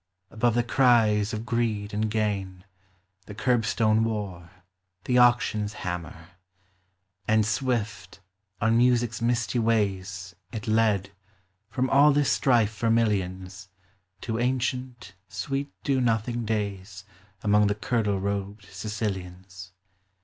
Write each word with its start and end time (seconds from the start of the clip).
Above 0.31 0.55
the 0.55 0.63
cries 0.63 1.31
of 1.31 1.45
greed 1.45 1.93
and 1.93 2.09
gain, 2.09 2.65
The 3.27 3.35
curbstone 3.35 4.03
war, 4.03 4.49
the 5.03 5.19
auction's 5.19 5.73
hammer; 5.85 6.29
And 7.27 7.45
swift, 7.45 8.19
on 8.59 8.77
Music's 8.79 9.21
misty 9.21 9.59
ways, 9.59 10.35
It 10.51 10.67
led, 10.67 11.11
from 11.69 11.87
all 11.91 12.11
this 12.11 12.31
strife 12.31 12.73
for 12.73 12.89
millions, 12.89 13.69
To 14.21 14.39
ancient, 14.39 15.13
sweet 15.27 15.69
do 15.83 16.01
nothing 16.01 16.45
days 16.45 17.05
Among 17.43 17.67
the 17.67 17.75
kirtle 17.75 18.19
robed 18.19 18.65
Sicilians. 18.71 19.71